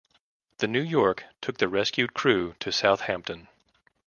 The 0.57 0.67
"New 0.67 0.81
York" 0.81 1.25
took 1.41 1.59
the 1.59 1.67
rescued 1.67 2.15
crew 2.15 2.55
to 2.59 2.71
Southampton. 2.71 3.47